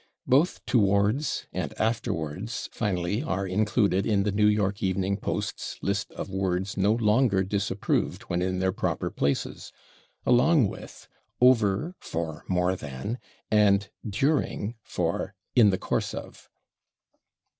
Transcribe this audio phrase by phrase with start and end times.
[0.27, 6.27] "Both /towards/ and /afterwards/, finally, are included in the /New York Evening Post's/ list of
[6.27, 9.71] "words no longer disapproved when in their proper places,"
[10.25, 11.07] along with
[11.39, 13.19] /over/ for /more than/,
[13.51, 16.49] and /during/ for /in the course of